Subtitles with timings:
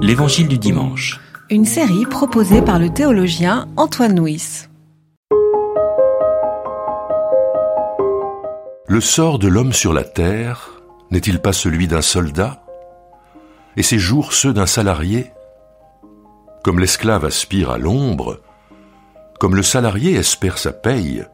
[0.00, 1.20] L'Évangile du dimanche.
[1.50, 4.68] Une série proposée par le théologien Antoine Nuis.
[8.86, 10.70] Le sort de l'homme sur la terre
[11.10, 12.62] n'est-il pas celui d'un soldat?
[13.76, 15.32] Et ses jours ceux d'un salarié?
[16.64, 18.40] Comme l'esclave aspire à l'ombre,
[19.38, 21.24] comme le salarié espère sa paye,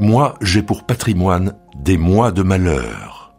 [0.00, 3.34] moi j'ai pour patrimoine des mois de malheur,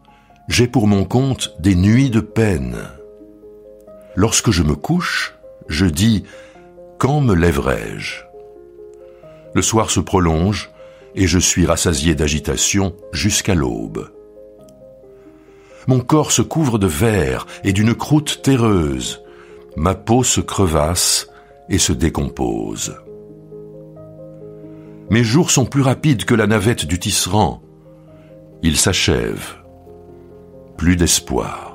[0.48, 2.78] j'ai pour mon compte des nuits de peine.
[4.16, 5.36] Lorsque je me couche,
[5.68, 6.24] je dis
[6.98, 8.24] Quand me lèverai-je?
[9.54, 10.72] Le soir se prolonge
[11.16, 14.10] et je suis rassasié d'agitation jusqu'à l'aube.
[15.88, 19.22] Mon corps se couvre de verre et d'une croûte terreuse.
[19.76, 21.28] Ma peau se crevasse
[21.70, 22.96] et se décompose.
[25.10, 27.62] Mes jours sont plus rapides que la navette du tisserand.
[28.62, 29.56] Ils s'achèvent.
[30.78, 31.73] Plus d'espoir.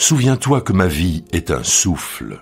[0.00, 2.40] Souviens-toi que ma vie est un souffle.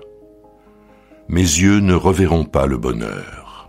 [1.28, 3.68] Mes yeux ne reverront pas le bonheur.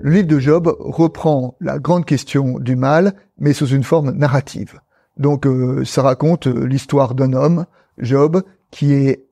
[0.00, 4.80] Le livre de Job reprend la grande question du mal, mais sous une forme narrative.
[5.16, 7.66] Donc euh, ça raconte euh, l'histoire d'un homme,
[7.98, 9.27] Job, qui est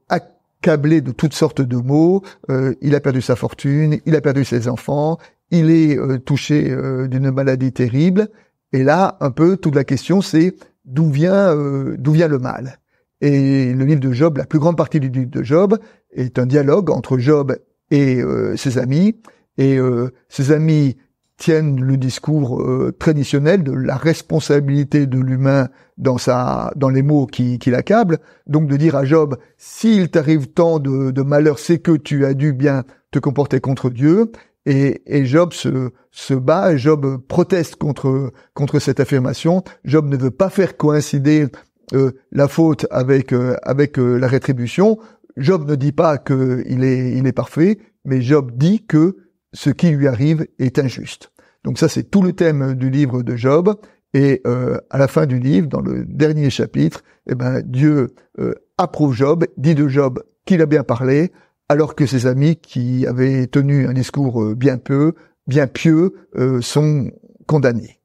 [0.61, 4.45] accablé de toutes sortes de maux, euh, il a perdu sa fortune, il a perdu
[4.45, 5.19] ses enfants,
[5.51, 6.77] il est touché
[7.09, 8.29] d'une maladie terrible,
[8.73, 11.55] et là, un peu, toute la question c'est d'où vient,
[11.97, 12.81] d'où vient le mal.
[13.21, 15.79] Et le livre de Job, la plus grande partie du livre de Job,
[16.11, 17.57] est un dialogue entre Job
[17.93, 18.21] et
[18.57, 19.15] ses amis,
[19.59, 20.97] et euh, ses amis
[21.37, 27.27] tiennent le discours euh, traditionnel de la responsabilité de l'humain dans sa dans les mots
[27.27, 28.19] qui, qui l'accablent.
[28.47, 32.35] Donc de dire à Job, s'il t'arrive tant de, de malheur, c'est que tu as
[32.35, 34.33] dû bien te comporter contre Dieu.
[34.65, 39.63] Et, et Job se, se bat, Job proteste contre contre cette affirmation.
[39.85, 41.47] Job ne veut pas faire coïncider
[41.93, 44.99] euh, la faute avec avec la rétribution.
[45.37, 49.19] Job ne dit pas qu'il est il est parfait, mais Job dit que
[49.53, 51.31] ce qui lui arrive est injuste.
[51.67, 53.75] Donc ça, c'est tout le thème du livre de Job.
[54.15, 58.55] Et euh, à la fin du livre, dans le dernier chapitre, eh ben, Dieu euh,
[58.79, 61.33] approuve Job, dit de Job qu'il a bien parlé,
[61.69, 65.15] alors que ses amis qui avaient tenu un discours euh, bien peu,
[65.49, 66.15] bien pieux,
[66.61, 67.11] sont
[67.47, 67.99] condamnés.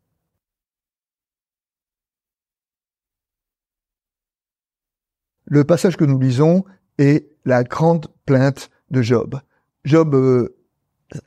[5.45, 6.65] Le passage que nous lisons
[6.97, 9.39] est la grande plainte de Job.
[9.85, 10.49] Job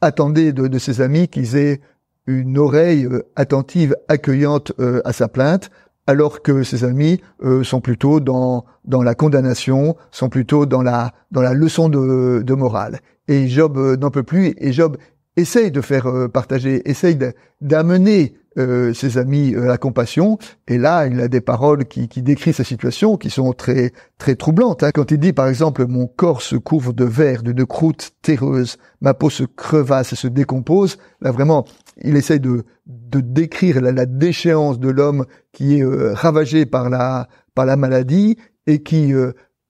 [0.01, 1.81] attendait de, ses amis qu'ils aient
[2.27, 5.71] une oreille euh, attentive, accueillante euh, à sa plainte,
[6.07, 11.13] alors que ses amis euh, sont plutôt dans dans la condamnation, sont plutôt dans la
[11.31, 13.01] dans la leçon de, de morale.
[13.29, 14.99] Et Job n'en peut plus, et Job
[15.37, 17.19] essaye de faire partager, essaye
[17.61, 20.39] d'amener euh, ses amis euh, la compassion.
[20.69, 24.37] Et là, il a des paroles qui, qui décrivent sa situation, qui sont très très
[24.37, 24.85] troublantes.
[24.85, 24.93] Hein.
[24.95, 29.13] Quand il dit, par exemple, mon corps se couvre de verre, d'une croûte terreuse, ma
[29.13, 30.99] peau se crevasse et se décompose.
[31.21, 31.65] Là, vraiment,
[32.03, 37.29] il essaye de de décrire la, déchéance de l'homme qui est euh, ravagé par la
[37.55, 39.13] par la maladie et qui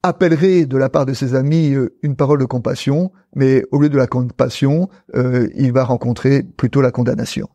[0.02, 3.96] appellerait de la part de ses amis une parole de compassion, mais au lieu de
[3.96, 7.48] la compassion, il va rencontrer plutôt la condamnation.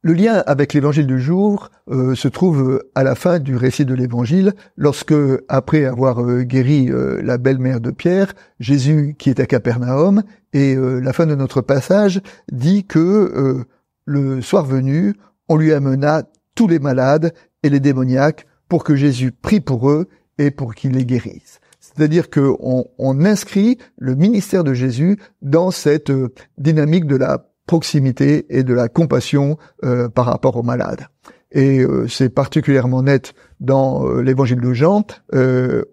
[0.00, 3.84] Le lien avec l'évangile du jour euh, se trouve euh, à la fin du récit
[3.84, 5.14] de l'évangile, lorsque,
[5.48, 6.88] après avoir euh, guéri
[7.20, 10.22] la belle-mère de Pierre, Jésus, qui est à Capernaum,
[10.52, 13.66] et la fin de notre passage dit que
[14.06, 15.14] le soir venu,
[15.48, 16.22] on lui amena
[16.54, 20.92] tous les malades et les démoniaques pour que Jésus prie pour eux et pour qu'il
[20.92, 21.60] les guérisse.
[21.80, 26.12] C'est-à-dire qu'on on inscrit le ministère de Jésus dans cette
[26.56, 31.06] dynamique de la proximité et de la compassion euh, par rapport aux malades.
[31.52, 35.06] Et euh, c'est particulièrement net dans euh, l'évangile de Jean,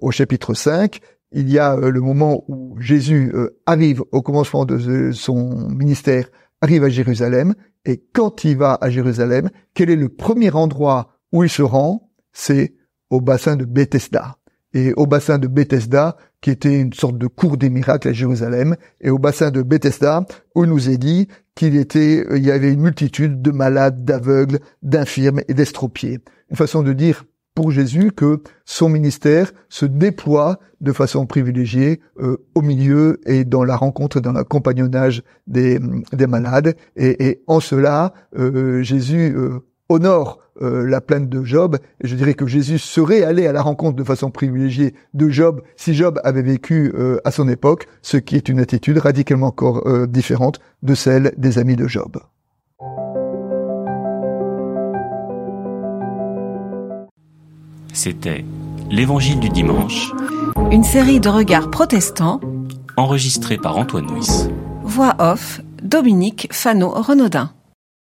[0.02, 1.00] au chapitre 5.
[1.32, 3.34] Il y a le moment où Jésus
[3.66, 6.30] arrive au commencement de son ministère,
[6.62, 7.54] arrive à Jérusalem,
[7.84, 12.10] et quand il va à Jérusalem, quel est le premier endroit où il se rend?
[12.32, 12.74] C'est
[13.10, 14.38] au bassin de Bethesda.
[14.74, 16.16] Et au bassin de Bethesda,
[16.46, 20.28] qui était une sorte de cours des miracles à Jérusalem, et au bassin de Bethesda,
[20.54, 24.60] où nous est dit qu'il était, euh, il y avait une multitude de malades, d'aveugles,
[24.84, 26.20] d'infirmes et d'estropiés.
[26.52, 27.26] Une façon de dire
[27.56, 33.64] pour Jésus que son ministère se déploie de façon privilégiée euh, au milieu et dans
[33.64, 35.80] la rencontre, dans l'accompagnonnage des,
[36.14, 36.76] des malades.
[36.96, 39.36] Et, et, en cela, euh, Jésus
[39.90, 41.78] honore euh, la plainte de Job.
[42.02, 45.62] Et je dirais que Jésus serait allé à la rencontre de façon privilégiée de Job
[45.76, 49.86] si Job avait vécu euh, à son époque, ce qui est une attitude radicalement encore
[49.86, 52.18] euh, différente de celle des amis de Job.
[57.92, 58.46] C'était
[58.90, 60.14] l'Évangile du dimanche,
[60.72, 62.40] Une série de regards protestants,
[62.98, 64.48] enregistré par Antoine Nuis.
[64.84, 67.52] voix off, Dominique Fano-Renaudin.